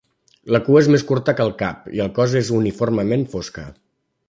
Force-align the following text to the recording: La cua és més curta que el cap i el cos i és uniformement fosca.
La 0.53 0.61
cua 0.67 0.81
és 0.85 0.89
més 0.95 1.03
curta 1.09 1.35
que 1.41 1.45
el 1.49 1.53
cap 1.59 1.85
i 1.99 2.03
el 2.07 2.11
cos 2.17 2.35
i 2.39 2.41
és 2.41 2.51
uniformement 2.63 3.27
fosca. 3.35 3.69